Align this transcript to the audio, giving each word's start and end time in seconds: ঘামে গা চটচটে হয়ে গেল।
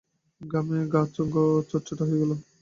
ঘামে 0.41 0.79
গা 0.93 1.01
চটচটে 1.69 2.03
হয়ে 2.09 2.19
গেল। 2.21 2.31